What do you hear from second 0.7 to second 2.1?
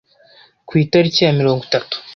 itariki ya mirongo itatu